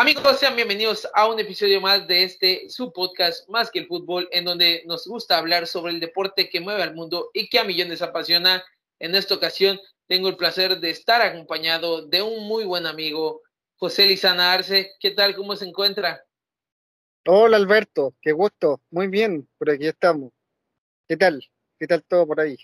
[0.00, 4.28] Amigos, sean bienvenidos a un episodio más de este su podcast Más que el fútbol,
[4.30, 7.64] en donde nos gusta hablar sobre el deporte que mueve al mundo y que a
[7.64, 8.64] millones apasiona.
[9.00, 13.42] En esta ocasión tengo el placer de estar acompañado de un muy buen amigo,
[13.74, 14.92] José Lizana Arce.
[15.00, 15.34] ¿Qué tal?
[15.34, 16.24] ¿Cómo se encuentra?
[17.26, 18.80] Hola Alberto, qué gusto.
[18.90, 20.30] Muy bien, por aquí estamos.
[21.08, 21.44] ¿Qué tal?
[21.76, 22.56] ¿Qué tal todo por ahí?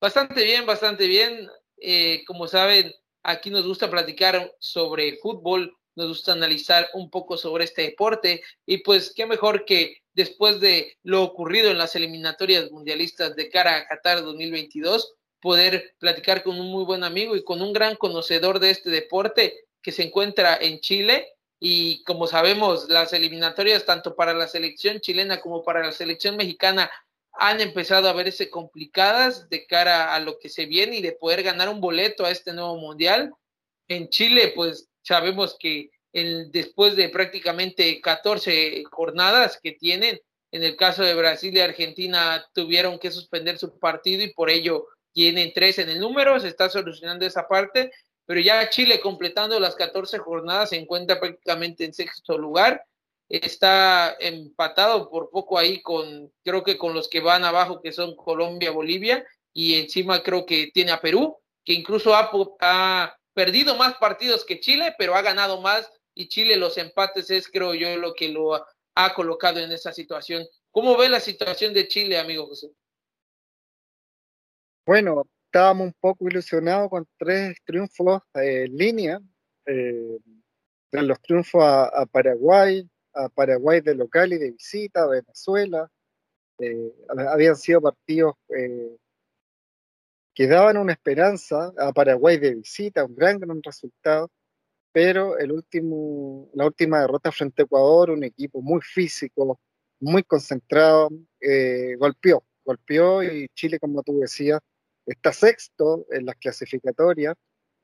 [0.00, 1.46] Bastante bien, bastante bien.
[1.76, 2.90] Eh, como saben,
[3.24, 8.78] Aquí nos gusta platicar sobre fútbol, nos gusta analizar un poco sobre este deporte y
[8.78, 13.86] pues qué mejor que después de lo ocurrido en las eliminatorias mundialistas de cara a
[13.86, 18.70] Qatar 2022, poder platicar con un muy buen amigo y con un gran conocedor de
[18.70, 21.28] este deporte que se encuentra en Chile.
[21.58, 26.90] Y como sabemos las eliminatorias tanto para la selección chilena como para la selección mexicana
[27.36, 31.42] han empezado a verse complicadas de cara a lo que se viene y de poder
[31.42, 33.32] ganar un boleto a este nuevo mundial.
[33.88, 40.20] En Chile, pues sabemos que el, después de prácticamente 14 jornadas que tienen,
[40.52, 44.86] en el caso de Brasil y Argentina tuvieron que suspender su partido y por ello
[45.12, 47.90] tienen tres en el número, se está solucionando esa parte,
[48.26, 52.84] pero ya Chile completando las 14 jornadas se encuentra prácticamente en sexto lugar
[53.28, 58.14] está empatado por poco ahí con, creo que con los que van abajo, que son
[58.16, 62.30] Colombia, Bolivia, y encima creo que tiene a Perú, que incluso ha,
[62.60, 67.48] ha perdido más partidos que Chile, pero ha ganado más, y Chile los empates es,
[67.48, 70.44] creo yo, lo que lo ha, colocado en esa situación.
[70.70, 72.70] ¿Cómo ve la situación de Chile, amigo José?
[74.86, 79.20] Bueno, estábamos un poco ilusionados con tres triunfos en línea.
[79.66, 80.18] Eh,
[80.92, 85.90] los triunfos a Paraguay, a Paraguay de local y de visita, a Venezuela.
[86.58, 86.92] Eh,
[87.28, 88.96] habían sido partidos eh,
[90.34, 94.30] que daban una esperanza a Paraguay de visita, un gran, gran resultado,
[94.92, 99.58] pero el último, la última derrota frente a Ecuador, un equipo muy físico,
[100.00, 101.10] muy concentrado,
[101.40, 104.60] eh, golpeó, golpeó y Chile, como tú decías,
[105.06, 107.34] está sexto en las clasificatorias,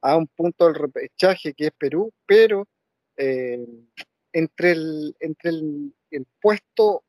[0.03, 2.67] a un punto del repechaje que es Perú, pero
[4.33, 7.05] entre el, entre el, puesto,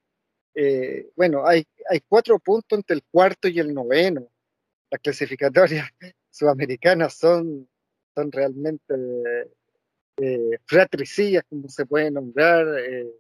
[0.54, 4.28] eh, bueno, hay, hay cuatro puntos entre el cuarto y el noveno.
[4.90, 5.90] Las clasificatorias
[6.30, 7.68] sudamericanas son,
[8.16, 8.94] son realmente
[10.18, 12.68] eh, fratricidas, como se puede nombrar.
[12.80, 13.12] Eh,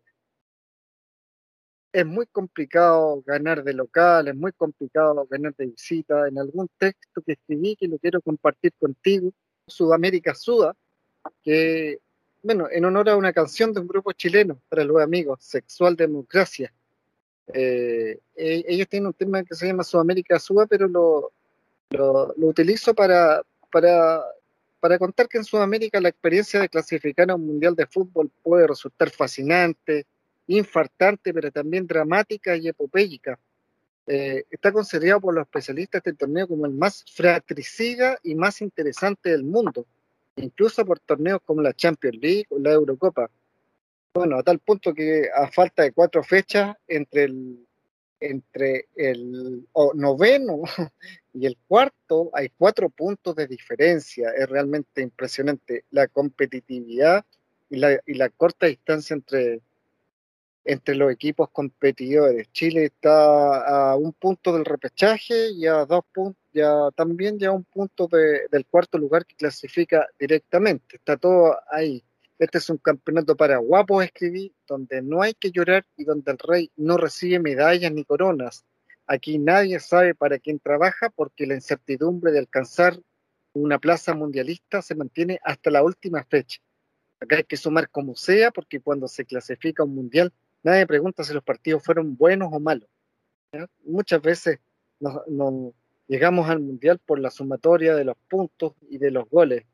[1.94, 6.28] es muy complicado ganar de local, es muy complicado ganar de visita.
[6.28, 9.32] En algún texto que escribí, que lo quiero compartir contigo,
[9.68, 10.76] Sudamérica Suda,
[11.44, 12.00] que
[12.44, 16.74] bueno, en honor a una canción de un grupo chileno para los amigos, Sexual Democracia.
[17.54, 21.32] Eh, e, ellos tienen un tema que se llama Sudamérica Suba, pero lo,
[21.90, 24.22] lo, utilizo para, para,
[24.80, 28.66] para, contar que en Sudamérica la experiencia de clasificar a un mundial de fútbol puede
[28.66, 30.06] resultar fascinante,
[30.48, 33.40] infartante, pero también dramática y epopéyica.
[34.08, 38.62] Eh, está considerado por los especialistas de este torneo como el más fratricida y más
[38.62, 39.86] interesante del mundo
[40.36, 43.30] incluso por torneos como la Champions League o la Eurocopa.
[44.14, 47.66] Bueno, a tal punto que a falta de cuatro fechas entre el,
[48.20, 50.64] entre el noveno
[51.34, 54.32] y el cuarto hay cuatro puntos de diferencia.
[54.38, 57.26] Es realmente impresionante la competitividad
[57.70, 59.62] y la, y la corta distancia entre,
[60.64, 62.52] entre los equipos competidores.
[62.52, 67.54] Chile está a un punto del repechaje y a dos puntos, ya también ya a
[67.54, 70.98] un punto del cuarto lugar que clasifica directamente.
[70.98, 72.04] Está todo ahí.
[72.38, 76.38] Este es un campeonato para guapos, escribí, donde no hay que llorar y donde el
[76.40, 78.66] rey no recibe medallas ni coronas.
[79.06, 82.98] Aquí nadie sabe para quién trabaja porque la incertidumbre de alcanzar
[83.54, 86.60] una plaza mundialista se mantiene hasta la última fecha.
[87.20, 90.34] Acá hay que sumar como sea porque cuando se clasifica un mundial
[90.64, 92.90] Nadie pregunta si los partidos fueron buenos o malos.
[93.84, 94.60] Muchas veces
[95.00, 95.74] nos,
[96.08, 99.66] llegamos al Mundial por la sumatoria de los puntos y de los goles.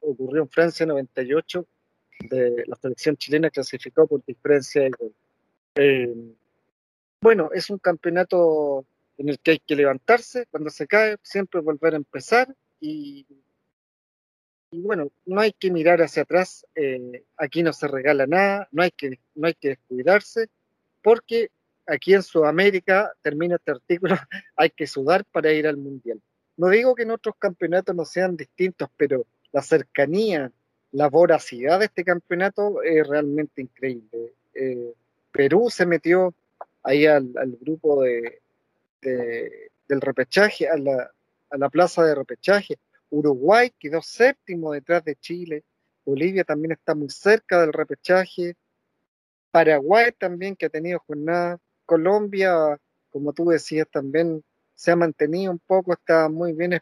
[0.00, 1.66] Ocurrió en Francia en 98,
[2.30, 5.14] de la selección chilena clasificó por diferencia de gol.
[5.76, 6.14] Eh,
[7.20, 8.84] bueno, es un campeonato
[9.16, 13.26] en el que hay que levantarse, cuando se cae, siempre volver a empezar y
[14.70, 18.82] y bueno, no hay que mirar hacia atrás, eh, aquí no se regala nada, no
[18.82, 20.48] hay que, no hay que descuidarse,
[21.02, 21.50] porque
[21.86, 24.16] aquí en Sudamérica, termina este artículo,
[24.56, 26.20] hay que sudar para ir al Mundial.
[26.56, 30.52] No digo que en otros campeonatos no sean distintos, pero la cercanía,
[30.92, 34.34] la voracidad de este campeonato es realmente increíble.
[34.54, 34.92] Eh,
[35.32, 36.34] Perú se metió
[36.82, 38.40] ahí al, grupo de,
[39.00, 41.10] del repechaje, a la,
[41.50, 42.78] a la plaza de repechaje.
[43.10, 45.64] Uruguay quedó séptimo detrás de Chile.
[46.04, 48.56] Bolivia también está muy cerca del repechaje.
[49.50, 51.58] Paraguay también, que ha tenido jornada.
[51.86, 52.78] Colombia,
[53.10, 54.42] como tú decías, también
[54.74, 56.72] se ha mantenido un poco, está muy bien,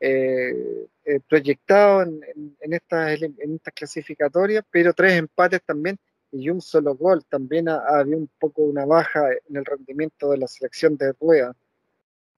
[0.00, 3.18] eh, eh, proyectado en, estas,
[3.74, 5.98] clasificatorias, pero tres empates también
[6.30, 7.24] y un solo gol.
[7.28, 11.56] También había un poco una baja en el rendimiento de la selección de rueda.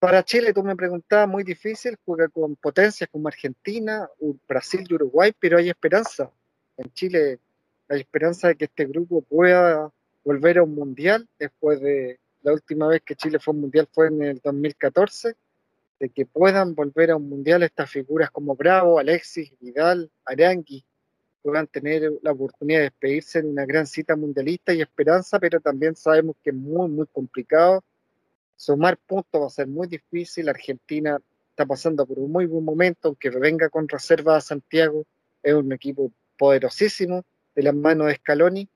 [0.00, 4.08] Para Chile, tú me preguntabas, muy difícil, juega con potencias como Argentina,
[4.48, 6.30] Brasil y Uruguay, pero hay esperanza.
[6.78, 7.38] En Chile
[7.86, 9.92] hay esperanza de que este grupo pueda
[10.24, 14.06] volver a un mundial después de la última vez que Chile fue un mundial fue
[14.06, 15.34] en el 2014,
[15.98, 20.82] de que puedan volver a un mundial estas figuras como Bravo, Alexis, Vidal, Arangui,
[21.42, 25.94] puedan tener la oportunidad de despedirse en una gran cita mundialista y esperanza, pero también
[25.94, 27.84] sabemos que es muy, muy complicado.
[28.60, 30.46] Sumar puntos va a ser muy difícil.
[30.50, 31.18] Argentina
[31.48, 35.06] está pasando por un muy buen momento, aunque venga con reserva a Santiago,
[35.42, 37.24] es un equipo poderosísimo
[37.54, 38.68] de las manos de Scaloni.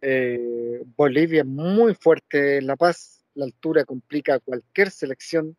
[0.00, 5.56] Eh, Bolivia muy fuerte en La Paz, la altura complica a cualquier selección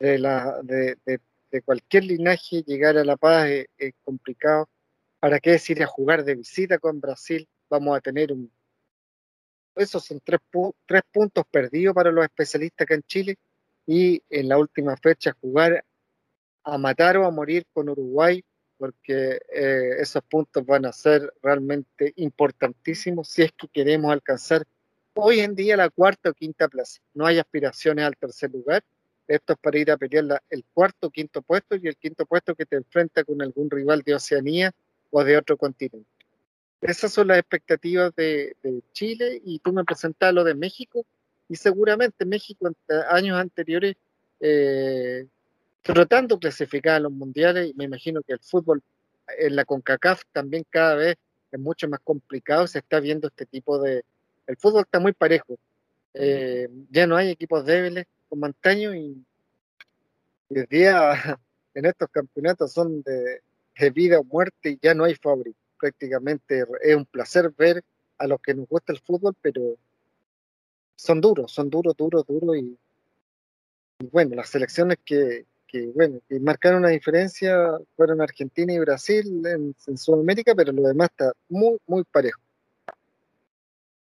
[0.00, 1.08] de, la, de,
[1.64, 3.48] cualquier linaje, llegar a La Paz
[3.78, 4.68] es, complicado.
[5.20, 7.48] ¿Para qué decir a jugar de visita con Brasil?
[7.70, 8.50] Vamos a tener un...
[9.78, 10.40] Esos son tres,
[10.86, 13.38] tres puntos perdidos para los especialistas acá en Chile
[13.86, 15.84] y en la última fecha jugar
[16.64, 18.44] a matar o a morir con Uruguay
[18.76, 24.64] porque eh, esos puntos van a ser realmente importantísimos si es que queremos alcanzar
[25.14, 27.00] hoy en día la cuarta o quinta plaza.
[27.14, 28.84] No hay aspiraciones al tercer lugar.
[29.26, 32.54] Esto es para ir a pelear el cuarto o quinto puesto y el quinto puesto
[32.54, 34.72] que te enfrenta con algún rival de Oceanía
[35.10, 36.17] o de otro continente.
[36.80, 38.56] Esas son las expectativas de,
[38.92, 41.04] Chile y tú me presentas lo de México
[41.48, 42.76] y seguramente México en
[43.08, 43.96] años anteriores
[44.40, 45.26] eh,
[45.82, 48.82] tratando de clasificar a los mundiales, y me imagino que el fútbol
[49.38, 51.16] en la CONCACAF también cada vez
[51.50, 54.04] es mucho más complicado, se está viendo este tipo de...
[54.46, 55.58] El fútbol está muy parejo,
[56.14, 59.24] eh, ya no hay equipos débiles como antaño y
[60.50, 61.12] el día
[61.74, 63.42] en estos campeonatos son de,
[63.90, 65.58] vida o muerte y ya no hay favorito.
[65.78, 67.84] Prácticamente es un placer ver
[68.18, 69.76] a los que nos gusta el fútbol, pero
[70.96, 72.76] son duros, son duros, duros, duros y
[74.10, 79.98] bueno, las selecciones que, que, bueno, que marcaron una diferencia fueron Argentina y Brasil en,
[79.98, 82.40] Sudamérica, pero lo demás está muy, muy parejo.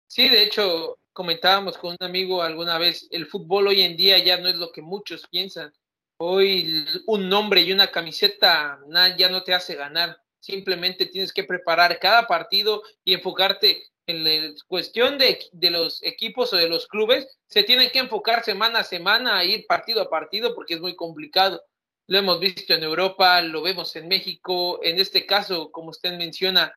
[0.06, 4.38] Sí, de hecho, comentábamos con un amigo alguna vez, el fútbol hoy en día ya
[4.38, 5.72] no es lo que muchos piensan.
[6.18, 8.78] Hoy un nombre y una camiseta
[9.18, 10.21] ya no te hace ganar.
[10.42, 16.52] Simplemente tienes que preparar cada partido y enfocarte en la cuestión de, de, los equipos
[16.52, 20.10] o de los clubes, se tienen que enfocar semana a semana a ir partido a
[20.10, 21.62] partido porque es muy complicado.
[22.08, 26.74] Lo hemos visto en Europa, lo vemos en México, en este caso, como usted menciona,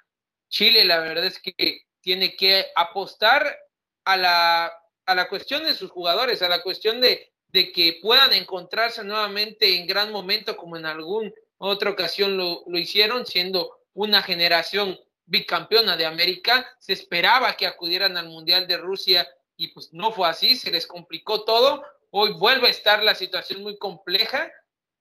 [0.48, 3.58] Chile, la verdad es que tiene que apostar
[4.06, 4.72] a la,
[5.08, 9.76] a la cuestión de sus jugadores, a la cuestión de, de que puedan encontrarse nuevamente
[9.76, 15.98] en gran momento como en alguna otra ocasión lo, lo hicieron, siendo una generación bicampeona
[15.98, 20.56] de América, se esperaba que acudieran al Mundial de Rusia y pues no fue así,
[20.56, 21.84] se les complicó todo.
[22.12, 24.52] Hoy vuelve a estar la situación muy compleja,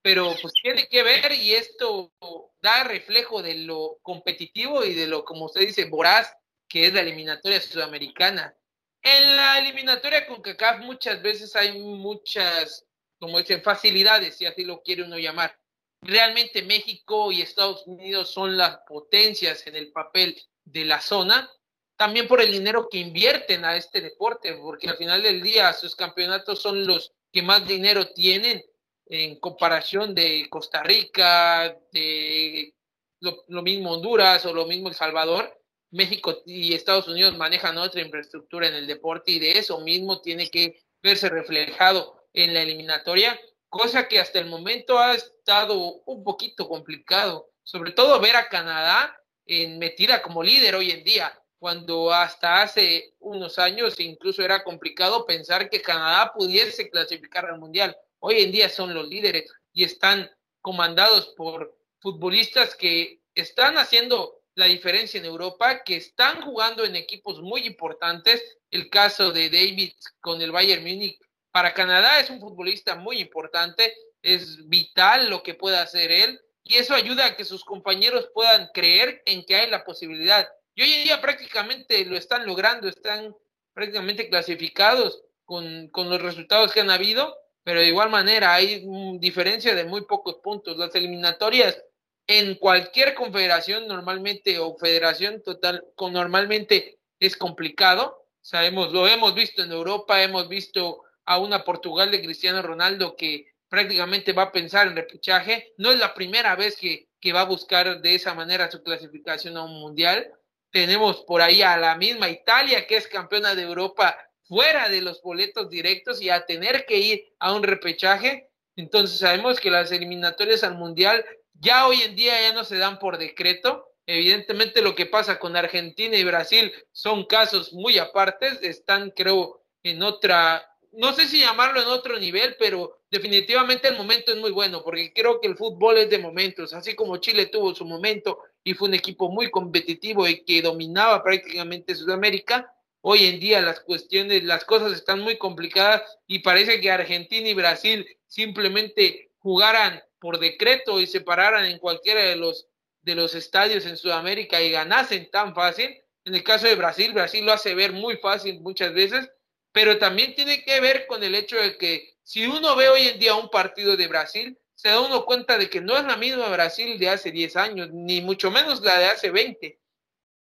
[0.03, 2.13] pero pues tiene que ver y esto
[2.61, 6.33] da reflejo de lo competitivo y de lo, como usted dice, voraz,
[6.69, 8.57] que es la eliminatoria sudamericana.
[9.03, 12.87] En la eliminatoria con CACAF muchas veces hay muchas,
[13.19, 15.59] como dicen, facilidades, si así lo quiere uno llamar
[16.05, 21.51] realmente México y Estados Unidos son las potencias en el papel de la zona,
[21.97, 25.97] también por el dinero que invierten a este deporte, porque al final del día sus
[25.97, 28.65] campeonatos son los que más dinero tienen
[29.07, 32.75] en comparación de Costa Rica, de
[33.21, 35.61] lo, mismo Honduras o lo mismo El Salvador.
[35.91, 40.51] México y Estados Unidos manejan otra infraestructura en el deporte y de eso mismo tiene
[40.51, 43.39] que verse reflejado en la eliminatoria
[43.75, 45.77] cosa que hasta el momento ha estado
[46.07, 51.37] un poquito complicado, sobre todo ver a Canadá en metida como líder hoy en día,
[51.59, 57.97] cuando hasta hace unos años incluso era complicado pensar que Canadá pudiese clasificar al Mundial.
[58.21, 64.67] Hoy en día son los líderes y están comandados por futbolistas que están haciendo la
[64.67, 68.41] diferencia en Europa, que están jugando en equipos muy importantes.
[68.71, 71.19] El caso de David con el Bayern Múnich
[71.55, 76.79] para Canadá es un futbolista muy importante, es vital lo que pueda hacer él y
[76.79, 80.49] eso ayuda a que sus compañeros puedan creer en que hay la posibilidad.
[80.75, 83.37] Y hoy en día prácticamente lo están logrando, están
[83.73, 88.85] prácticamente clasificados con, con los resultados que han habido, pero de igual manera hay
[89.21, 90.77] diferencia de muy pocos puntos.
[90.77, 91.81] Las eliminatorias
[92.27, 98.27] en cualquier confederación normalmente o federación total, normalmente es complicado.
[98.41, 103.55] Sabemos, lo hemos visto en Europa, hemos visto a una Portugal de Cristiano Ronaldo que
[103.69, 105.73] prácticamente va a pensar en repechaje.
[105.79, 109.57] No es la primera vez que, que va a buscar de esa manera su clasificación
[109.57, 110.33] a un mundial.
[110.71, 115.23] Tenemos por ahí a la misma Italia, que es campeona de Europa fuera de los
[115.23, 118.51] boletos directos y a tener que ir a un repechaje.
[118.77, 122.99] Entonces sabemos que las eliminatorias al mundial ya hoy en día ya no se dan
[122.99, 123.89] por decreto.
[124.07, 130.03] Evidentemente lo que pasa con Argentina y Brasil son casos muy apartes, están creo en
[130.03, 134.83] otra, no sé si llamarlo en otro nivel, pero definitivamente el momento es muy bueno,
[134.83, 138.75] porque creo que el fútbol es de momentos, así como Chile tuvo su momento y
[138.75, 144.45] fue un equipo muy competitivo y que dominaba prácticamente Sudamérica, hoy en día las cuestiones,
[144.45, 151.01] las cosas están muy complicadas y parece que Argentina y Brasil simplemente jugaran por decreto
[151.01, 152.67] y se pararan en cualquiera de los,
[153.03, 155.95] de los estadios en Sudamérica y ganasen tan fácil.
[156.25, 159.29] En el caso de Brasil, Brasil lo hace ver muy fácil muchas veces,
[159.75, 163.19] pero también tiene que ver con el hecho de que si uno ve hoy en
[163.19, 166.49] día un partido de Brasil, se da uno cuenta de que no es la misma
[166.49, 169.81] Brasil de hace 10 años, ni mucho menos la de hace 20.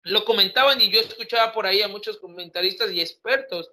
[0.02, 3.72] Lo comentaban y yo escuchaba por ahí a muchos comentaristas y expertos.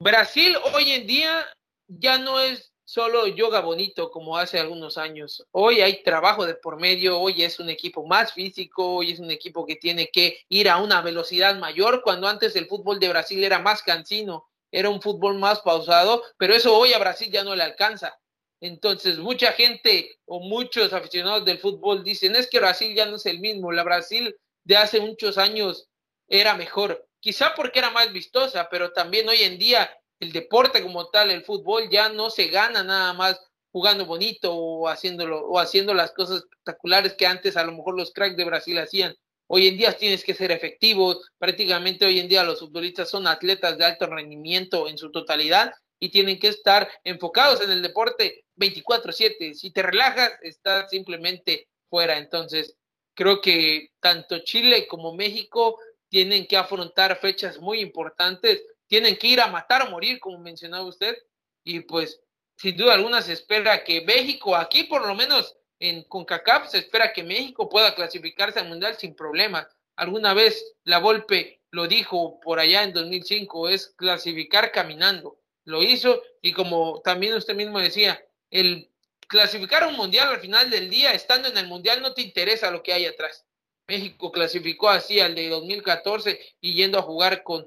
[0.00, 1.46] Brasil hoy en día
[1.86, 5.46] ya no es solo yoga bonito como hace algunos años.
[5.50, 9.30] Hoy hay trabajo de por medio, hoy es un equipo más físico, hoy es un
[9.30, 13.42] equipo que tiene que ir a una velocidad mayor, cuando antes el fútbol de Brasil
[13.42, 17.56] era más cansino, era un fútbol más pausado, pero eso hoy a Brasil ya no
[17.56, 18.20] le alcanza.
[18.60, 23.24] Entonces, mucha gente o muchos aficionados del fútbol dicen, es que Brasil ya no es
[23.24, 25.88] el mismo, la Brasil de hace muchos años
[26.28, 29.90] era mejor, quizá porque era más vistosa, pero también hoy en día
[30.22, 33.40] el deporte como tal, el fútbol, ya no se gana nada más
[33.72, 38.12] jugando bonito o haciéndolo o haciendo las cosas espectaculares que antes a lo mejor los
[38.12, 39.16] cracks de Brasil hacían.
[39.48, 43.76] Hoy en día tienes que ser efectivo, prácticamente hoy en día los futbolistas son atletas
[43.76, 49.54] de alto rendimiento en su totalidad y tienen que estar enfocados en el deporte 24/7.
[49.54, 52.16] Si te relajas, estás simplemente fuera.
[52.16, 52.76] Entonces,
[53.14, 58.62] creo que tanto Chile como México tienen que afrontar fechas muy importantes
[58.92, 61.16] tienen que ir a matar o morir, como mencionaba usted,
[61.64, 62.20] y pues
[62.58, 67.14] sin duda alguna se espera que México, aquí por lo menos en CONCACAF, se espera
[67.14, 69.66] que México pueda clasificarse al Mundial sin problemas.
[69.96, 75.38] Alguna vez la Volpe lo dijo por allá en 2005, es clasificar caminando.
[75.64, 78.90] Lo hizo y como también usted mismo decía, el
[79.26, 82.82] clasificar un mundial al final del día, estando en el mundial, no te interesa lo
[82.82, 83.46] que hay atrás.
[83.88, 87.66] México clasificó así al de 2014 y yendo a jugar con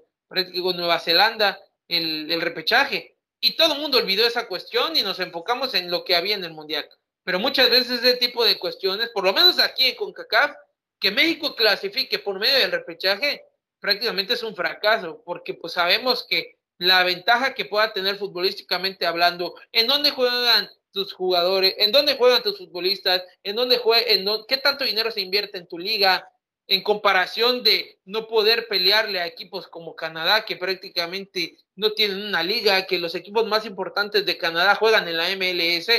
[0.62, 3.18] con Nueva Zelanda el, el repechaje.
[3.40, 6.44] Y todo el mundo olvidó esa cuestión y nos enfocamos en lo que había en
[6.44, 6.88] el Mundial.
[7.24, 10.56] Pero muchas veces ese tipo de cuestiones, por lo menos aquí en CONCACAF,
[11.00, 13.44] que México clasifique por medio del repechaje,
[13.80, 19.56] prácticamente es un fracaso, porque pues sabemos que la ventaja que pueda tener futbolísticamente hablando,
[19.72, 24.58] en dónde juegan tus jugadores, en dónde juegan tus futbolistas, en dónde juegan, en qué
[24.58, 26.28] tanto dinero se invierte en tu liga,
[26.68, 32.42] en comparación de no poder pelearle a equipos como Canadá, que prácticamente no tienen una
[32.42, 35.90] liga, que los equipos más importantes de Canadá juegan en la MLS,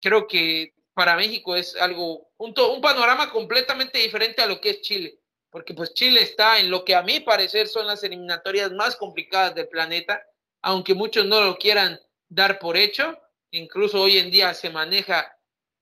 [0.00, 4.82] creo que para México es algo, un, un panorama completamente diferente a lo que es
[4.82, 5.18] Chile,
[5.50, 9.54] porque pues Chile está en lo que a mi parecer son las eliminatorias más complicadas
[9.54, 10.22] del planeta,
[10.60, 11.98] aunque muchos no lo quieran
[12.28, 13.18] dar por hecho,
[13.50, 15.34] incluso hoy en día se maneja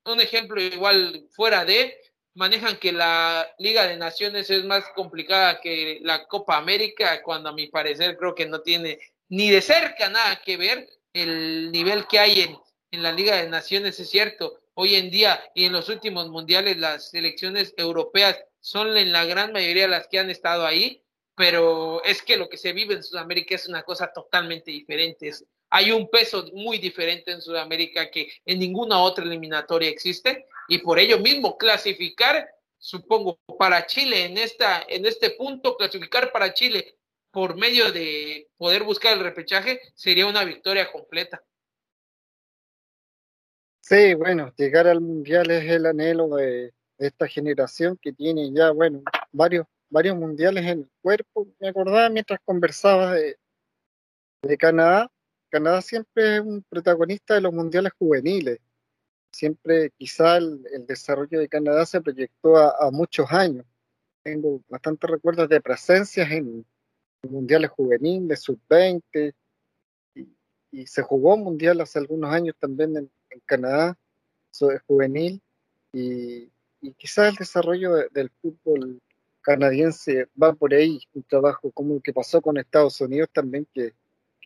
[0.05, 1.97] un ejemplo igual fuera de
[2.33, 7.53] manejan que la Liga de Naciones es más complicada que la Copa América, cuando a
[7.53, 12.19] mi parecer creo que no tiene ni de cerca nada que ver el nivel que
[12.19, 12.57] hay en,
[12.91, 14.59] en la Liga de Naciones, es cierto.
[14.73, 19.51] Hoy en día y en los últimos mundiales las selecciones europeas son en la gran
[19.51, 21.03] mayoría las que han estado ahí,
[21.35, 25.31] pero es que lo que se vive en Sudamérica es una cosa totalmente diferente.
[25.69, 30.99] hay un peso muy diferente en Sudamérica que en ninguna otra eliminatoria existe y por
[30.99, 36.95] ello mismo clasificar, supongo, para Chile en, esta, en este punto, clasificar para Chile
[37.29, 41.43] por medio de poder buscar el repechaje sería una victoria completa.
[43.81, 49.03] Sí, bueno, llegar al Mundial es el anhelo de, esta generación que tiene ya, bueno,
[49.33, 51.49] varios, varios mundiales en el cuerpo.
[51.59, 53.35] Me acordaba mientras conversaba de,
[54.41, 55.11] de Canadá.
[55.49, 58.59] Canadá siempre es un protagonista de los mundiales juveniles.
[59.31, 63.65] Siempre quizá el, desarrollo de Canadá se proyectó a, muchos años.
[64.23, 66.65] Tengo bastantes recuerdos de presencias en,
[67.23, 69.33] mundiales juveniles, sub-20,
[70.71, 73.11] y, se jugó un mundial hace algunos años también en,
[73.45, 73.97] Canadá,
[74.87, 75.41] juvenil,
[75.93, 76.49] y,
[76.81, 79.01] y quizás el desarrollo del fútbol
[79.41, 83.93] canadiense va por ahí, un trabajo como el que pasó con Estados Unidos también, que,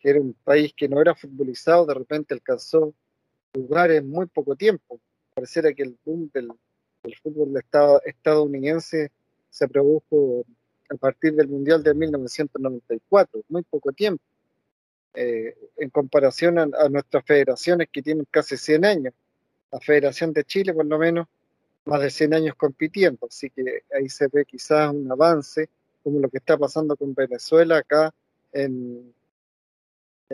[0.02, 2.94] era un país que no era futbolizado, de repente alcanzó
[3.56, 5.00] lugar en muy poco tiempo.
[5.34, 6.48] Pareciera que el boom del,
[7.22, 9.10] fútbol de estado, estadounidense
[9.50, 10.44] se produjo
[10.88, 14.22] a partir del Mundial de 1994, muy poco tiempo,
[15.14, 19.14] eh, en comparación a, a, nuestras federaciones que tienen casi 100 años.
[19.72, 21.26] La Federación de Chile, por lo menos,
[21.86, 25.68] más de 100 años compitiendo, así que ahí se ve quizás un avance,
[26.02, 28.12] como lo que está pasando con Venezuela acá
[28.52, 29.14] en,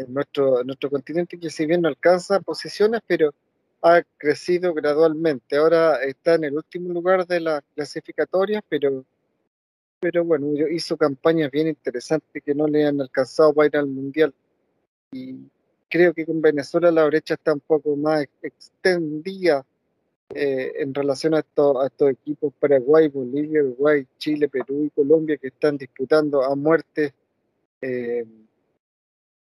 [0.09, 3.33] nuestro, nuestro continente, que si bien no alcanza posiciones, pero
[3.83, 5.57] ha crecido gradualmente.
[5.57, 9.05] Ahora está en el último lugar de las clasificatorias, pero,
[10.01, 14.33] pero bueno, hizo campañas bien interesantes que no le han alcanzado para ir al Mundial.
[15.11, 15.37] Y
[15.89, 19.65] creo que con Venezuela la brecha está un poco más extendida
[20.35, 25.77] eh, en relación a, estos equipos Paraguay, Bolivia, Uruguay, Chile, Perú y Colombia que están
[25.77, 27.13] disputando a muerte
[27.83, 28.25] eh,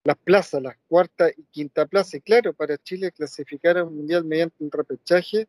[0.05, 2.15] las plazas, las cuarta y quinta plaza.
[2.15, 5.47] Y claro, para Chile clasificar a un mundial mediante un repechaje,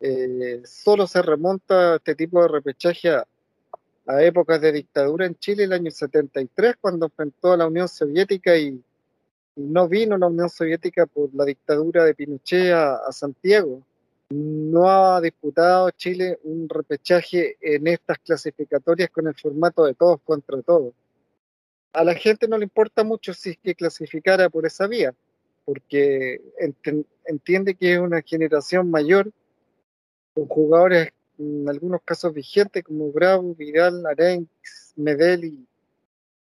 [0.00, 3.26] eh, solo se remonta este tipo de repechaje a,
[4.22, 8.80] épocas de dictadura en Chile, el año 73, cuando enfrentó a la Unión Soviética y,
[9.56, 13.82] no vino la Unión Soviética por la dictadura de Pinochet a Santiago
[14.30, 20.60] no ha disputado Chile un repechaje en estas clasificatorias con el formato de todos contra
[20.62, 20.92] todos.
[21.96, 25.14] A la gente no le importa mucho si es que clasificara por esa vía,
[25.64, 26.40] porque
[27.24, 29.32] entiende que es una generación mayor,
[30.34, 35.44] con jugadores en algunos casos vigentes como Bravo, Vidal, Arenx, Medel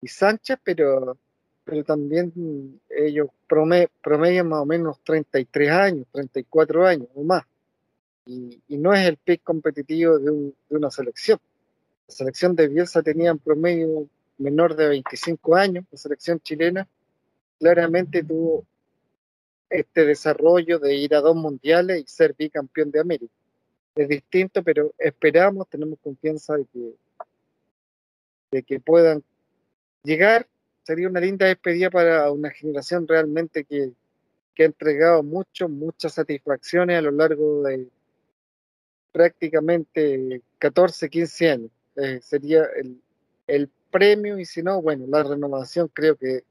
[0.03, 1.17] y, Sánchez, pero,
[1.65, 7.45] pero también ellos promedian más o menos 33 años, 34 años o más
[8.29, 11.39] y, no es el pick competitivo de, una selección.
[12.07, 14.09] La selección de Bielsa tenía en promedio
[14.39, 16.89] menor de 25 años, la selección chilena
[17.59, 18.65] claramente tuvo
[19.69, 23.35] este desarrollo de ir a dos mundiales y ser bicampeón de América.
[23.95, 26.95] Es distinto, pero esperamos, tenemos confianza de que,
[28.53, 29.23] de que puedan
[30.05, 30.47] llegar.
[30.85, 33.93] Sería una linda despedida para una generación realmente que,
[34.55, 37.89] que ha entregado mucho, muchas satisfacciones a lo largo de,
[39.13, 41.71] prácticamente 14, 15 años.
[41.97, 43.01] Eh, sería el,
[43.47, 46.45] el, premio y si no, bueno, la renovación creo que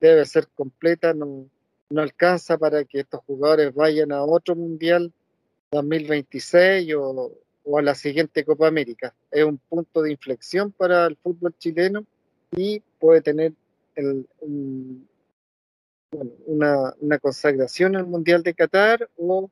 [0.00, 1.48] debe ser completa, no,
[1.90, 5.12] no alcanza para que estos jugadores vayan a otro mundial
[5.70, 7.32] 2026 o,
[7.64, 9.14] o a la siguiente Copa América.
[9.30, 12.04] Es un punto de inflexión para el fútbol chileno
[12.52, 13.52] y puede tener
[13.96, 14.26] el,
[16.46, 19.50] una, una consagración al Mundial de Qatar o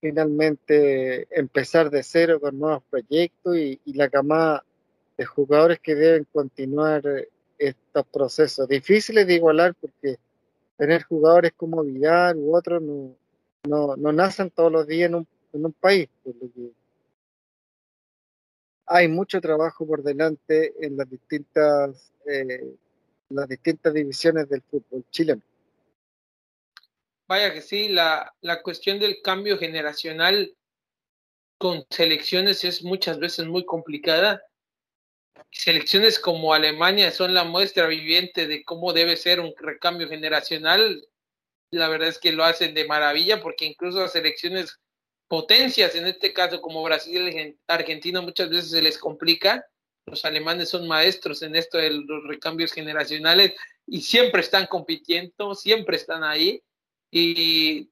[0.00, 4.64] finalmente empezar de cero con nuevos proyectos y, la camada
[5.16, 10.18] de jugadores que deben continuar eh, estos procesos difíciles de igualar porque
[10.76, 13.16] tener jugadores como Vidal u otros no,
[13.64, 16.08] no, no nacen todos los días en un, en un país.
[18.86, 22.74] hay mucho trabajo por delante en las distintas, eh,
[23.30, 25.42] las distintas divisiones del fútbol chileno.
[27.26, 30.54] Vaya que sí, la, la cuestión del cambio generacional
[31.56, 34.42] con selecciones es muchas veces muy complicada.
[35.54, 41.06] Selecciones como Alemania son la muestra viviente de cómo debe ser un recambio generacional.
[41.70, 44.80] La verdad es que lo hacen de maravilla porque incluso a selecciones
[45.28, 49.64] potencias, en este caso como Brasil y Argentina, muchas veces se les complica.
[50.06, 53.54] Los alemanes son maestros en esto de los recambios generacionales
[53.86, 56.64] y siempre están compitiendo, siempre están ahí.
[57.12, 57.90] Y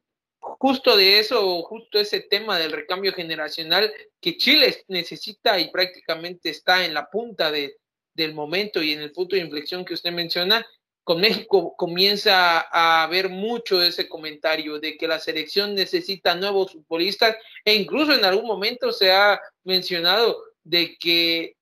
[0.59, 6.85] justo de eso, justo ese tema del recambio generacional que Chile necesita y prácticamente está
[6.85, 7.77] en la punta de,
[8.15, 10.65] del momento y en el punto de inflexión que usted menciona,
[11.05, 17.37] con México comienza a haber mucho ese comentario de que la selección necesita nuevos futbolistas
[17.65, 21.57] e incluso en algún momento se ha mencionado de que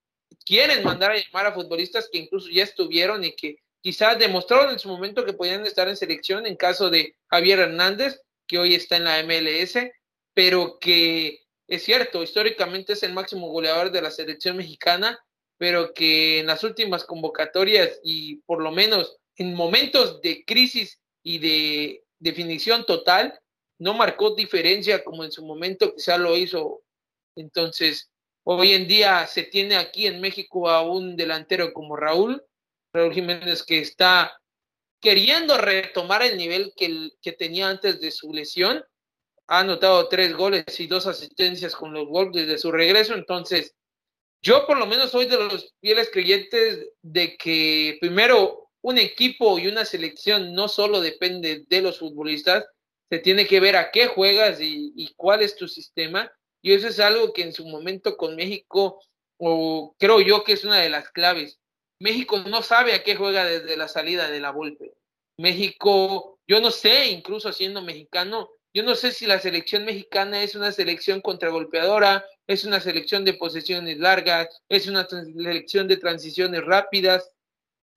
[0.44, 4.78] quieren mandar a llamar a futbolistas que incluso ya estuvieron y que quizás demostraron en
[4.78, 8.96] su momento que podían estar en selección en caso de Javier Hernández, que hoy está
[8.96, 9.78] en la MLS,
[10.34, 15.20] pero que es cierto, históricamente es el máximo goleador de la selección mexicana,
[15.56, 21.38] pero que en las últimas convocatorias y por lo menos en momentos de crisis y
[21.38, 23.38] de definición total,
[23.78, 26.82] no marcó diferencia como en su momento quizá lo hizo.
[27.36, 28.10] Entonces,
[28.42, 32.42] hoy en día se tiene aquí en México a un delantero como Raúl,
[32.92, 34.36] Raúl Jiménez que está
[35.00, 38.84] queriendo retomar el nivel que, que tenía antes de su lesión.
[39.48, 43.14] Ha anotado tres goles y dos asistencias con los Wolves desde su regreso.
[43.14, 43.74] Entonces,
[44.42, 49.66] yo por lo menos soy de los fieles creyentes de que primero un equipo y
[49.66, 52.64] una selección no solo depende de los futbolistas,
[53.10, 56.30] se tiene que ver a qué juegas y, y cuál es tu sistema.
[56.62, 59.02] Y eso es algo que en su momento con México,
[59.38, 61.58] o creo yo que es una de las claves.
[62.00, 64.94] México no sabe a qué juega desde la salida de la Volpe.
[65.36, 70.54] México, yo no sé, incluso siendo mexicano, yo no sé si la selección mexicana es
[70.54, 77.30] una selección contragolpeadora, es una selección de posesiones largas, es una selección de transiciones rápidas.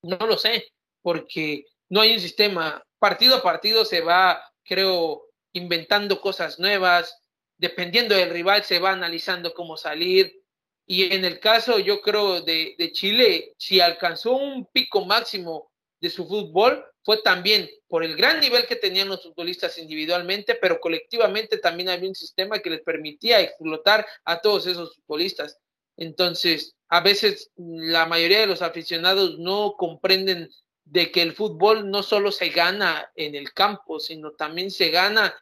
[0.02, 2.84] No lo sé, porque no hay un sistema.
[3.00, 7.22] Partido a partido se va, creo, inventando cosas nuevas.
[7.58, 10.43] Dependiendo del rival, se va analizando cómo salir.
[10.86, 16.10] Y en el caso, yo creo, de, de Chile, si alcanzó un pico máximo de
[16.10, 21.58] su fútbol, fue también por el gran nivel que tenían los futbolistas individualmente, pero colectivamente
[21.58, 25.58] también había un sistema que les permitía explotar a todos esos futbolistas.
[25.98, 30.50] Entonces, a veces la mayoría de los aficionados no comprenden
[30.86, 35.34] de que el fútbol no solo se gana en el campo, sino también se gana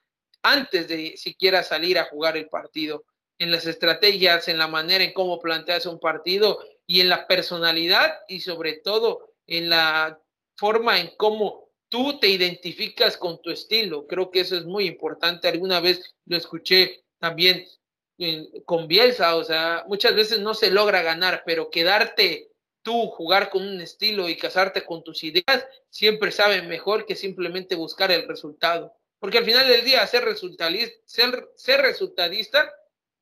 [0.43, 3.06] antes de siquiera salir a jugar el partido,
[3.41, 8.19] en las estrategias, en la manera en cómo planteas un partido y en la personalidad
[8.27, 10.21] y sobre todo en la
[10.56, 14.06] forma en cómo tú te identificas con tu estilo.
[14.06, 15.47] Creo que eso es muy importante.
[15.47, 17.65] Alguna vez lo escuché también
[18.63, 22.51] con Bielsa, o sea, muchas veces no se logra ganar, pero quedarte
[22.84, 27.73] tú, jugar con un estilo y casarte con tus ideas, siempre sabe mejor que simplemente
[27.73, 28.93] buscar el resultado.
[29.17, 32.71] Porque al final del día, ser resultadista, ser, ser resultadista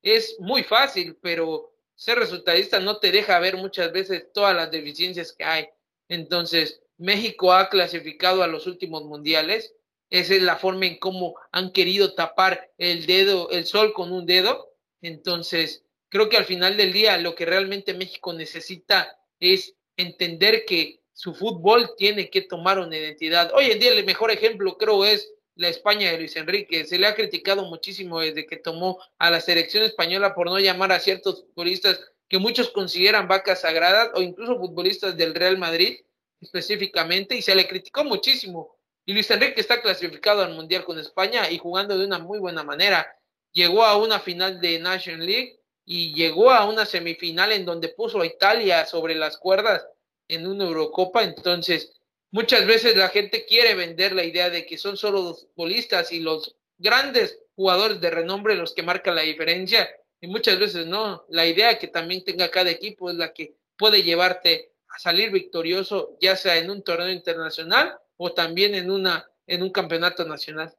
[0.01, 5.33] es muy fácil, pero ser resultadista no te deja ver muchas veces todas las deficiencias
[5.33, 5.69] que hay.
[6.07, 9.75] Entonces, México ha clasificado a los últimos mundiales.
[10.09, 14.25] Esa es la forma en cómo han querido tapar el dedo, el sol con un
[14.25, 14.73] dedo.
[15.01, 21.01] Entonces, creo que al final del día lo que realmente México necesita es entender que
[21.13, 23.51] su fútbol tiene que tomar una identidad.
[23.53, 26.85] Hoy en día el mejor ejemplo creo es la España de Luis Enrique.
[26.85, 30.93] Se le ha criticado muchísimo desde que tomó a la selección española por no llamar
[30.93, 35.99] a ciertos futbolistas que muchos consideran vacas sagradas o incluso futbolistas del Real Madrid
[36.39, 38.73] específicamente y se le criticó muchísimo.
[39.05, 42.63] Y Luis Enrique está clasificado al Mundial con España y jugando de una muy buena
[42.63, 43.13] manera.
[43.51, 48.21] Llegó a una final de National League y llegó a una semifinal en donde puso
[48.21, 49.85] a Italia sobre las cuerdas
[50.29, 51.23] en una Eurocopa.
[51.23, 51.98] Entonces,
[52.31, 56.19] muchas veces la gente quiere vender la idea de que son solo los futbolistas y
[56.19, 59.89] los grandes jugadores de renombre los que marcan la diferencia.
[60.21, 61.25] Y muchas veces no.
[61.29, 66.17] La idea que también tenga cada equipo es la que puede llevarte a salir victorioso,
[66.19, 70.73] ya sea en un torneo internacional o también en, una, en un campeonato nacional.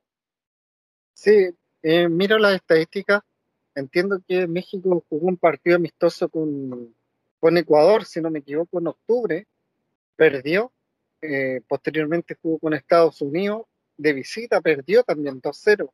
[1.15, 1.51] Sí,
[1.83, 3.23] eh, mira las estadísticas.
[3.75, 6.95] Entiendo que México jugó un partido amistoso con,
[7.39, 9.47] con Ecuador, si no me equivoco, en octubre.
[10.17, 10.73] Perdió.
[11.23, 13.63] Eh, posteriormente jugó con Estados Unidos
[13.97, 15.91] de visita, perdió también 2-0.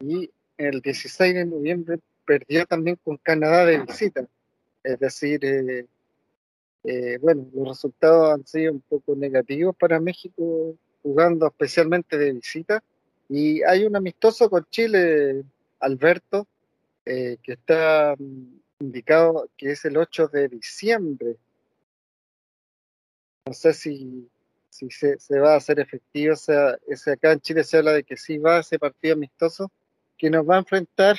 [0.00, 4.26] Y el 16 de noviembre perdió también con Canadá de visita.
[4.82, 5.86] Es decir, eh,
[6.84, 12.82] eh, bueno, los resultados han sido un poco negativos para México, jugando especialmente de visita.
[13.28, 15.42] Y hay un amistoso con Chile,
[15.80, 16.46] Alberto,
[17.04, 21.36] eh, que está mm, indicado que es el 8 de diciembre.
[23.46, 24.28] No sé si,
[24.76, 28.04] si se, va a hacer efectivo, o sea, ese acá en Chile se habla de
[28.04, 29.70] que sí va a ese partido amistoso,
[30.18, 31.16] que nos va a enfrentar,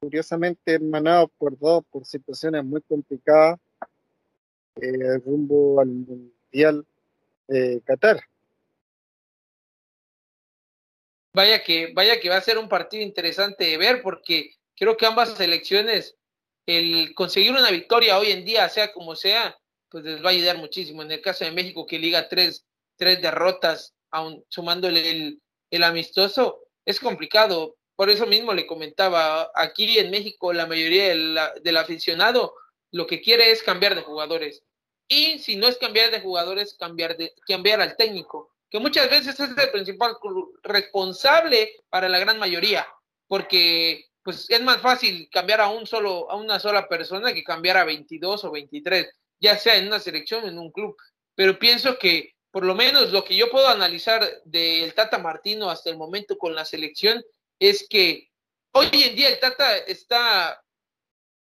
[0.00, 3.60] curiosamente, hermanado por dos, por situaciones muy complicadas
[4.80, 6.84] eh, rumbo al Mundial
[7.46, 8.20] de Qatar.
[11.34, 15.06] Vaya que, vaya que va a ser un partido interesante de ver porque creo que
[15.06, 16.16] ambas selecciones,
[16.66, 19.56] el conseguir una victoria hoy en día, sea como sea,
[19.88, 21.02] pues les va a ayudar muchísimo.
[21.02, 22.64] En el caso de México, que liga tres,
[23.02, 27.74] tres derrotas, aún sumándole el, el amistoso, es complicado.
[27.96, 32.54] Por eso mismo le comentaba, aquí en México la mayoría del, del aficionado
[32.92, 34.62] lo que quiere es cambiar de jugadores.
[35.08, 39.40] Y si no es cambiar de jugadores, cambiar, de, cambiar al técnico, que muchas veces
[39.40, 40.16] es el principal
[40.62, 42.86] responsable para la gran mayoría,
[43.26, 47.78] porque pues es más fácil cambiar a un solo, a una sola persona que cambiar
[47.78, 49.10] a 22 o 23,
[49.40, 50.96] ya sea en una selección o en un club.
[51.34, 55.90] Pero pienso que por lo menos lo que yo puedo analizar del Tata Martino hasta
[55.90, 57.24] el momento con la selección
[57.58, 58.28] es que
[58.72, 60.62] hoy en día el Tata está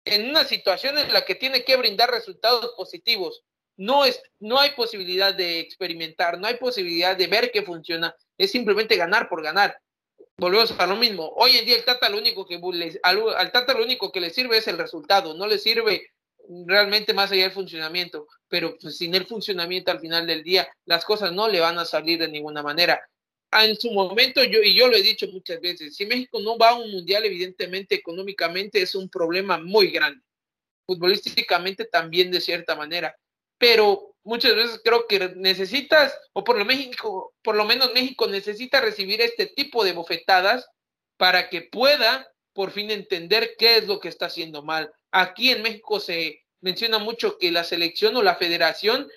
[0.04, 3.42] en una situación en la que tiene que brindar resultados positivos.
[3.76, 8.52] No, es, no hay posibilidad de experimentar, no hay posibilidad de ver qué funciona, es
[8.52, 9.76] simplemente ganar por ganar.
[10.36, 11.32] Volvemos a lo mismo.
[11.36, 12.60] Hoy en día el Tata lo único que
[13.02, 16.10] al, Tata lo único que le sirve es el resultado, no le sirve
[16.66, 21.04] realmente más allá del funcionamiento, pero pues, sin el funcionamiento al final del día las
[21.04, 23.00] cosas no le van a salir de ninguna manera.
[23.52, 26.70] En su momento, yo, y yo lo he dicho muchas veces, si México no va
[26.70, 30.24] a un mundial, evidentemente económicamente es un problema muy grande,
[30.86, 33.14] futbolísticamente también de cierta manera,
[33.58, 38.80] pero muchas veces creo que necesitas, o por lo, México, por lo menos México necesita
[38.80, 40.68] recibir este tipo de bofetadas
[41.16, 44.92] para que pueda por fin entender qué es lo que está haciendo mal.
[45.12, 49.08] Aquí en México se menciona mucho que la selección o la federación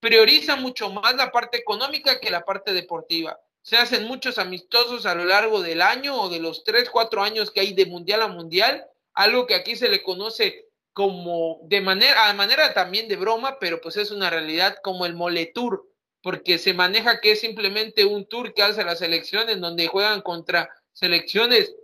[0.00, 3.38] prioriza mucho más la parte económica que la parte deportiva.
[3.62, 7.50] Se hacen muchos amistosos a lo largo del año o de los tres, cuatro años
[7.50, 12.28] que hay de mundial a mundial, algo que aquí se le conoce como de manera,
[12.28, 15.88] a manera también de broma, pero pues es una realidad como el Mole Tour,
[16.22, 20.20] porque se maneja que es simplemente un tour que hace la selección en donde juegan
[20.20, 21.74] contra selecciones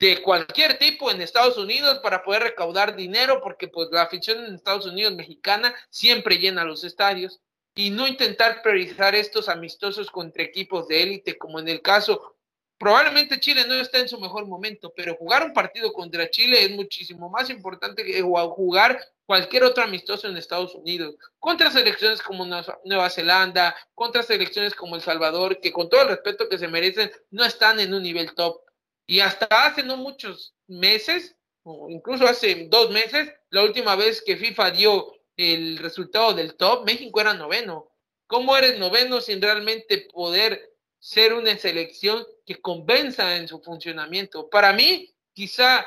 [0.00, 4.54] de cualquier tipo en Estados Unidos para poder recaudar dinero, porque pues la afición en
[4.54, 7.40] Estados Unidos mexicana siempre llena los estadios
[7.74, 12.36] y no intentar priorizar estos amistosos contra equipos de élite, como en el caso
[12.78, 16.70] probablemente Chile no está en su mejor momento, pero jugar un partido contra Chile es
[16.70, 23.10] muchísimo más importante que jugar cualquier otro amistoso en Estados Unidos, contra selecciones como Nueva
[23.10, 27.44] Zelanda, contra selecciones como El Salvador, que con todo el respeto que se merecen, no
[27.44, 28.62] están en un nivel top.
[29.10, 34.36] Y hasta hace no muchos meses, o incluso hace dos meses, la última vez que
[34.36, 37.90] FIFA dio el resultado del top, México era noveno.
[38.28, 40.70] ¿Cómo eres noveno sin realmente poder
[41.00, 44.48] ser una selección que convenza en su funcionamiento.
[44.48, 45.84] Para mí, quizá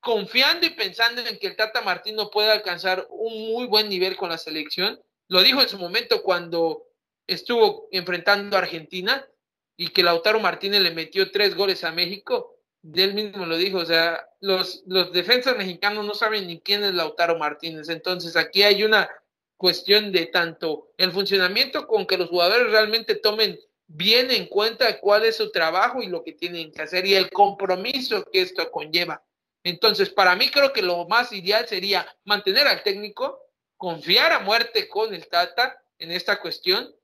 [0.00, 4.28] confiando y pensando en que el Tata Martino pueda alcanzar un muy buen nivel con
[4.28, 6.86] la selección, lo dijo en su momento cuando
[7.26, 9.26] estuvo enfrentando a Argentina
[9.74, 12.57] y que Lautaro Martínez le metió tres goles a México,
[12.94, 17.38] él mismo lo dijo, o sea, los, los mexicanos no saben ni quién es Lautaro
[17.38, 19.08] Martínez, entonces aquí hay una
[19.56, 25.24] cuestión de tanto el funcionamiento con que los jugadores realmente tomen bien en cuenta cuál
[25.24, 29.24] es su trabajo y lo que tienen que hacer y el compromiso que esto conlleva.
[29.64, 33.40] Entonces, para mí creo que lo más ideal sería mantener al técnico,
[33.76, 36.94] confiar a muerte con el Tata en esta cuestión,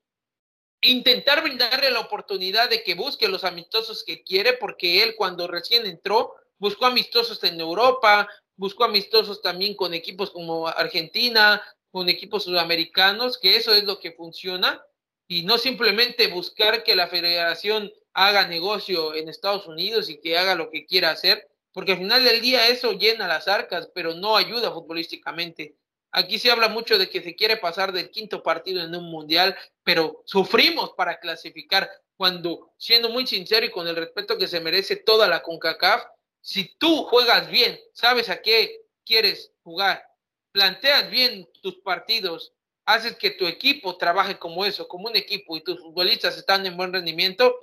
[0.84, 5.86] intentar brindarle la oportunidad de que busque los amistosos que quiere, porque él cuando recién
[5.86, 13.38] entró buscó amistosos en Europa, buscó amistosos también con equipos como Argentina, con equipos sudamericanos,
[13.38, 14.82] que eso es lo que funciona
[15.26, 20.54] y no simplemente buscar que la federación haga negocio en Estados Unidos y que haga
[20.54, 24.36] lo que quiera hacer, porque al final del día eso llena las arcas, pero no
[24.36, 25.76] ayuda futbolísticamente.
[26.16, 29.56] Aquí se habla mucho de que se quiere pasar del quinto partido en un mundial,
[29.82, 34.94] pero sufrimos para clasificar cuando, siendo muy sincero y con el respeto que se merece
[34.94, 36.04] toda la CONCACAF,
[36.40, 40.06] si tú juegas bien, sabes a qué quieres jugar,
[40.52, 42.52] planteas bien tus partidos,
[42.84, 46.76] haces que tu equipo trabaje como eso, como un equipo y tus futbolistas están en
[46.76, 47.58] buen rendimiento,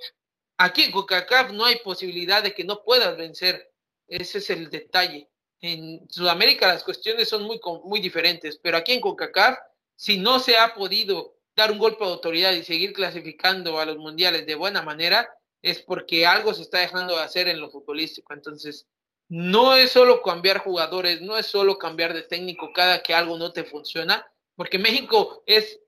[0.58, 3.72] aquí en CONCACAF no hay posibilidad de que no puedas vencer.
[4.08, 5.31] Ese es el detalle.
[5.62, 9.58] En Sudamérica las cuestiones son muy, muy diferentes, pero aquí en CONCACAF,
[9.94, 13.96] si no se ha podido dar un golpe de autoridad y seguir clasificando a los
[13.96, 15.28] mundiales de buena manera,
[15.62, 18.34] es porque algo se está dejando de hacer en lo futbolístico.
[18.34, 18.88] Entonces,
[19.28, 23.52] no es solo cambiar jugadores, no es solo cambiar de técnico cada que algo no
[23.52, 25.78] te funciona, porque México es,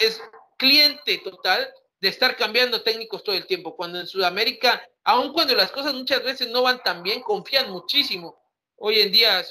[0.00, 0.22] es
[0.56, 1.68] cliente total
[2.00, 6.24] de estar cambiando técnicos todo el tiempo, cuando en Sudamérica, aun cuando las cosas muchas
[6.24, 8.38] veces no van tan bien, confían muchísimo.
[8.80, 9.44] Hoy en día,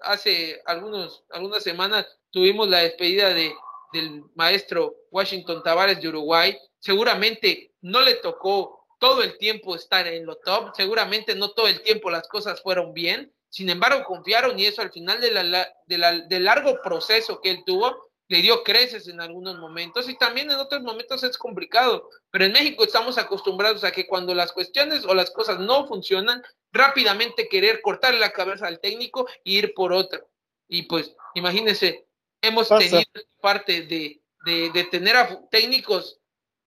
[0.00, 3.54] hace algunos, algunas semanas, tuvimos la despedida de,
[3.92, 6.58] del maestro Washington Tavares de Uruguay.
[6.78, 11.82] Seguramente no le tocó todo el tiempo estar en lo top, seguramente no todo el
[11.82, 16.80] tiempo las cosas fueron bien, sin embargo confiaron y eso al final de del largo
[16.82, 21.24] proceso que él tuvo, le dio creces en algunos momentos y también en otros momentos
[21.24, 22.08] es complicado.
[22.30, 26.42] Pero en México estamos acostumbrados a que cuando las cuestiones o las cosas no funcionan,
[26.72, 30.24] rápidamente querer cortarle la cabeza al técnico e ir por otra.
[30.68, 32.06] Y pues, imagínense,
[32.42, 33.02] hemos tenido
[33.40, 36.20] parte de, de, de tener a técnicos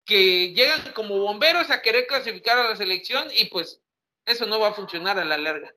[0.04, 3.80] que llegan como bomberos a querer clasificar a la selección y pues
[4.24, 5.74] eso no va a funcionar a la larga.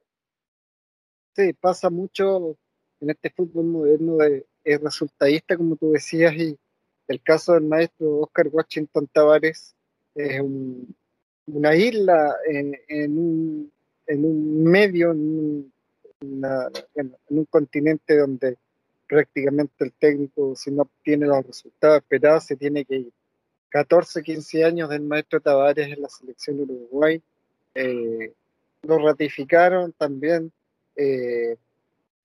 [1.36, 2.58] Sí, pasa mucho
[3.00, 6.58] en este fútbol moderno de, es resultadista, como tú decías, y
[7.08, 9.76] el caso del maestro Oscar Washington Tavares
[10.16, 10.42] es
[11.48, 13.74] una isla en, un,
[14.08, 15.72] en, un, medio, en
[16.22, 18.58] un, continente donde
[19.08, 23.12] prácticamente el técnico, si no obtiene los resultados esperados, se tiene que ir.
[23.70, 27.22] 14, 15 años del maestro Tavares en la selección Uruguay.
[27.74, 28.34] Eh,
[28.84, 30.52] lo ratificaron también
[30.96, 31.56] eh,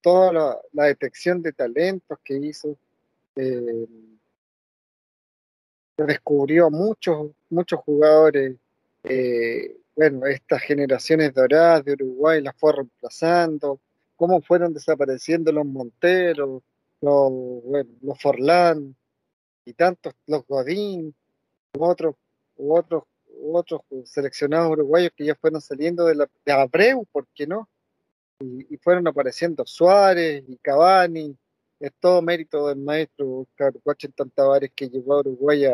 [0.03, 2.77] toda la, detección de talentos que hizo.
[3.37, 3.87] Eh,
[5.97, 8.57] descubrió muchos, muchos jugadores.
[9.05, 13.81] Eh, bueno, estas generaciones doradas de Uruguay las fue reemplazando.
[14.15, 16.63] Cómo fueron desapareciendo los Monteros,
[17.01, 17.33] los,
[17.65, 18.95] bueno, Forlán
[19.65, 21.13] y tantos, los Godín,
[21.77, 22.15] otros,
[22.57, 23.03] otros,
[23.43, 27.69] otros seleccionados uruguayos que ya fueron saliendo de, la, de Abreu, ¿por qué no?
[28.39, 31.37] y, fueron apareciendo Suárez y Cavani.
[31.81, 33.73] Es todo mérito del maestro Oscar
[34.33, 35.65] Tavares que llevó a Uruguay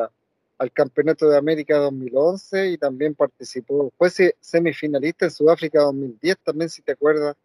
[0.59, 6.83] al Campeonato de América 2011 y también participó, fue semifinalista en Sudáfrica 2010, también si
[6.83, 7.37] te acuerdas,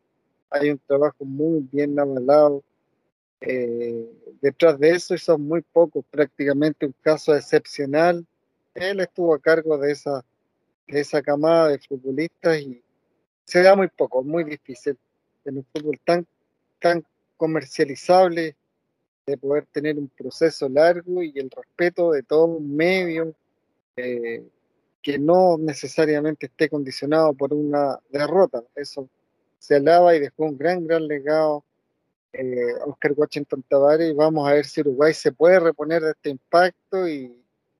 [0.49, 2.63] hay un trabajo muy bien avalado.
[3.41, 4.09] Eh,
[4.41, 8.25] detrás de eso, y son muy pocos, prácticamente un caso excepcional.
[8.73, 10.25] Él estuvo a cargo de esa,
[10.87, 12.83] de esa camada de futbolistas y
[13.45, 14.97] se da muy poco, muy difícil
[15.45, 16.27] en un fútbol tan,
[16.79, 17.03] tan
[17.37, 18.55] comercializable,
[19.29, 23.33] de poder tener un proceso largo y el respeto de todo un medio
[23.95, 24.43] eh,
[25.01, 28.63] que no necesariamente esté condicionado por una derrota.
[28.75, 29.07] Eso
[29.57, 31.63] se alaba y dejó un gran, gran legado
[32.33, 36.29] eh, Oscar Washington Tavares y vamos a ver si Uruguay se puede reponer de este
[36.29, 37.35] impacto y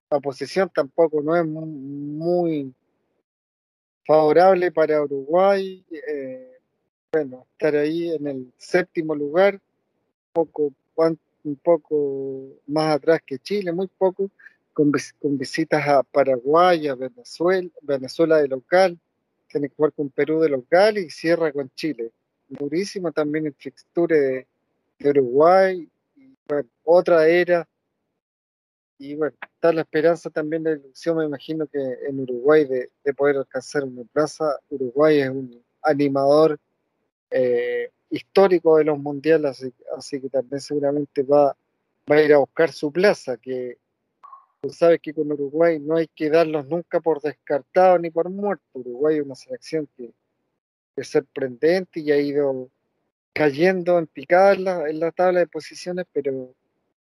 [0.09, 2.73] la posición tampoco no es muy,
[4.09, 5.85] favorable para Uruguay.
[5.91, 6.57] Eh,
[7.12, 9.62] bueno, estar ahí en el séptimo lugar,
[10.33, 10.73] poco,
[11.43, 14.30] un poco más atrás que Chile, muy poco,
[14.73, 14.91] con,
[15.38, 18.97] visitas a Paraguay, a Venezuela, Venezuela de local,
[19.47, 22.12] tiene que jugar con Perú de local y cierra con Chile.
[22.47, 24.47] Durísimo también el fixture
[24.99, 26.36] de, Uruguay, y,
[26.84, 27.67] otra era.
[28.97, 33.13] Y bueno, está la esperanza también de ilusión, me imagino que en Uruguay de, de
[33.13, 34.60] poder alcanzar una plaza.
[34.69, 36.60] Uruguay es un animador
[37.32, 41.55] eh, histórico de los mundiales, así, que también seguramente va,
[42.07, 43.77] a ir a buscar su plaza, que
[44.61, 48.63] tú sabes que con Uruguay no hay que darlos nunca por descartado ni por muerto.
[48.73, 50.11] Uruguay es una selección que,
[50.95, 52.69] es sorprendente y ha ido
[53.31, 56.53] cayendo en picada en la, en la tabla de posiciones, pero,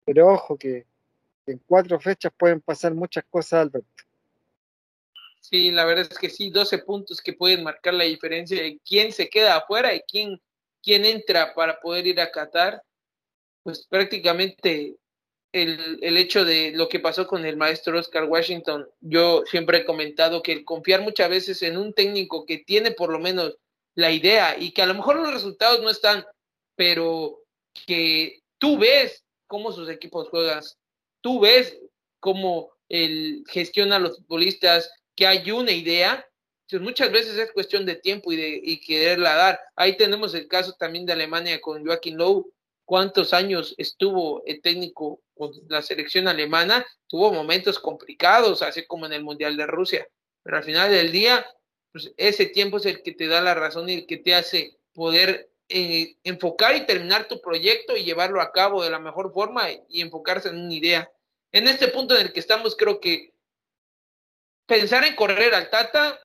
[0.06, 0.86] pero ojo que
[1.48, 4.04] en cuatro fechas pueden pasar muchas cosas, Alberto.
[5.42, 9.12] Sí, la verdad es que sí, 12 puntos que pueden marcar la diferencia de quién
[9.12, 10.40] se queda afuera y quién,
[10.84, 12.82] quién entra para poder ir a Qatar.
[13.64, 14.96] Pues prácticamente
[15.52, 19.86] el, el, hecho de lo que pasó con el maestro Oscar Washington, yo siempre he
[19.86, 23.58] comentado que el confiar muchas veces en un técnico que tiene por lo menos
[23.96, 26.26] la idea y que a lo mejor los resultados no están,
[26.76, 27.42] pero
[27.86, 30.64] que tú ves cómo sus equipos juegan,
[31.22, 31.78] tú ves
[32.20, 36.26] cómo él gestiona a los futbolistas, que hay una idea,
[36.78, 39.60] muchas veces es cuestión de tiempo y de quererla dar.
[39.76, 42.52] Ahí tenemos el caso también de Alemania con Joachim Lowe,
[42.86, 49.14] cuántos años estuvo el técnico con la selección alemana, tuvo momentos complicados, así como en
[49.14, 50.08] el Mundial de Rusia,
[50.44, 51.46] pero al final del día,
[51.92, 54.78] pues ese tiempo es el que te da la razón y el que te hace
[54.94, 59.68] poder eh, enfocar y terminar tu proyecto y llevarlo a cabo de la mejor forma
[59.88, 61.12] y enfocarse en una idea.
[61.52, 63.34] En este punto en el que estamos, creo que
[64.66, 66.20] pensar en correr al Tata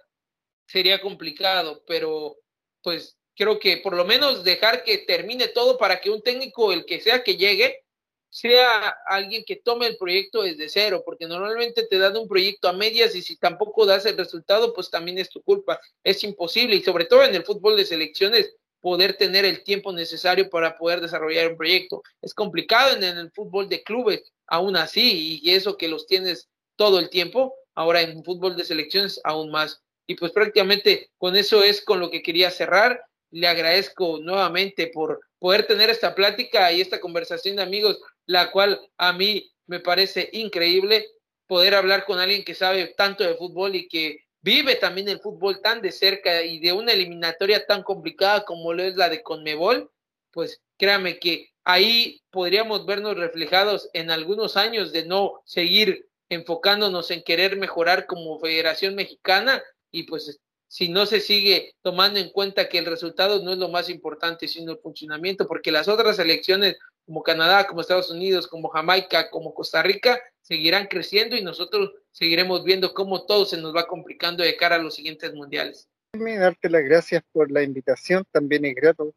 [0.66, 2.36] sería complicado, pero
[2.82, 6.84] pues creo que por lo menos dejar que termine todo para que un técnico, el
[6.84, 7.84] que sea que llegue,
[8.30, 12.72] sea alguien que tome el proyecto desde cero, porque normalmente te dan un proyecto a
[12.72, 15.80] medias y si tampoco das el resultado, pues también es tu culpa.
[16.02, 20.50] Es imposible y sobre todo en el fútbol de selecciones poder tener el tiempo necesario
[20.50, 22.02] para poder desarrollar un proyecto.
[22.20, 26.98] Es complicado en el fútbol de clubes, aún así, y eso que los tienes todo
[26.98, 29.83] el tiempo, ahora en fútbol de selecciones aún más.
[30.06, 33.02] Y pues prácticamente con eso es con lo que quería cerrar.
[33.30, 38.80] Le agradezco nuevamente por poder tener esta plática y esta conversación de amigos, la cual
[38.96, 41.06] a mí me parece increíble
[41.46, 45.60] poder hablar con alguien que sabe tanto de fútbol y que vive también el fútbol
[45.62, 49.90] tan de cerca y de una eliminatoria tan complicada como lo es la de Conmebol,
[50.30, 57.22] pues créame que ahí podríamos vernos reflejados en algunos años de no seguir enfocándonos en
[57.22, 59.62] querer mejorar como Federación Mexicana
[59.94, 63.68] y pues si no se sigue tomando en cuenta que el resultado no es lo
[63.68, 66.76] más importante, sino el funcionamiento, porque las otras selecciones
[67.06, 72.64] como Canadá, como Estados Unidos, como Jamaica, como Costa Rica, seguirán creciendo y nosotros seguiremos
[72.64, 75.88] viendo cómo todo se nos va complicando de cara a los siguientes mundiales.
[76.12, 79.14] Darte las gracias por la invitación, también es grato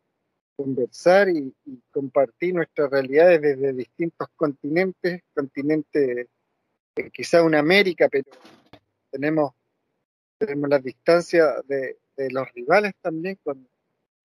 [0.56, 1.54] conversar y,
[1.92, 6.28] compartir nuestras realidades desde distintos continentes, continente
[6.96, 8.30] eh, quizá una América, pero
[9.12, 9.54] tenemos,
[10.38, 11.98] tenemos la distancia de,
[12.30, 13.68] los rivales también con,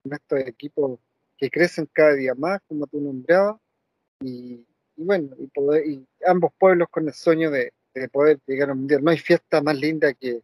[0.03, 0.99] estos equipos
[1.37, 3.59] que crecen cada día más, como tú nombrabas,
[4.19, 7.71] y, bueno, y, poder, y ambos pueblos con el sueño de,
[8.11, 9.03] poder llegar al mundial.
[9.03, 10.41] No hay fiesta más linda que,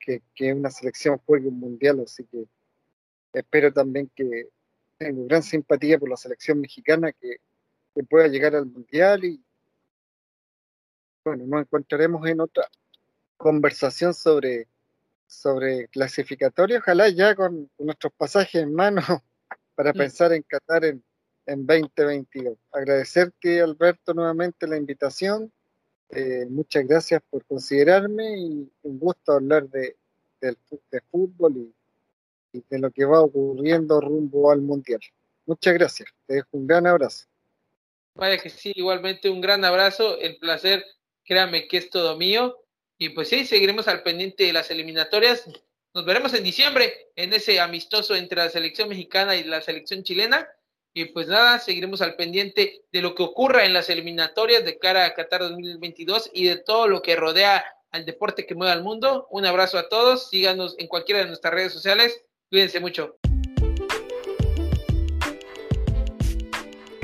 [0.00, 2.44] que, que una selección juegue un mundial, así que
[3.32, 4.48] espero también que
[4.98, 7.36] tengo gran simpatía por la selección mexicana que,
[8.08, 9.44] pueda llegar al mundial y
[11.24, 12.68] bueno, nos encontraremos en otra
[13.36, 14.68] conversación sobre,
[15.28, 19.00] sobre clasificatoria, ojalá ya con, nuestros pasajes en mano
[19.76, 21.04] para pensar en Qatar en,
[21.46, 22.58] en 2022.
[22.72, 25.52] Agradecerte, Alberto, nuevamente la invitación.
[26.10, 29.96] Eh, muchas gracias por considerarme y un gusto hablar de,
[30.40, 30.56] de,
[30.90, 31.74] de fútbol y
[32.52, 35.00] y de lo que va ocurriendo rumbo al Mundial.
[35.46, 37.26] Muchas gracias, te dejo un gran abrazo.
[38.14, 40.84] Vaya que sí, igualmente un gran abrazo, el placer,
[41.24, 42.56] créame que es todo mío.
[42.98, 45.44] Y pues sí, seguiremos al pendiente de las eliminatorias.
[45.94, 50.48] Nos veremos en diciembre en ese amistoso entre la selección mexicana y la selección chilena.
[50.92, 55.04] Y pues nada, seguiremos al pendiente de lo que ocurra en las eliminatorias de cara
[55.04, 59.28] a Qatar 2022 y de todo lo que rodea al deporte que mueve al mundo.
[59.30, 63.18] Un abrazo a todos, síganos en cualquiera de nuestras redes sociales Cuídense mucho.